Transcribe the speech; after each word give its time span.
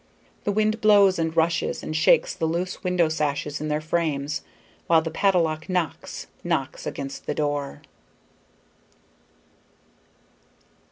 The 0.45 0.51
wind 0.51 0.81
blows 0.81 1.19
and 1.19 1.37
rushes 1.37 1.83
and 1.83 1.95
shakes 1.95 2.33
the 2.33 2.47
loose 2.47 2.83
window 2.83 3.07
sashes 3.07 3.61
in 3.61 3.67
their 3.67 3.79
frames, 3.81 4.41
while 4.87 5.03
the 5.03 5.11
padlock 5.11 5.69
knocks 5.69 6.25
knocks 6.43 6.87
against 6.87 7.27
the 7.27 7.35
door. 7.35 7.83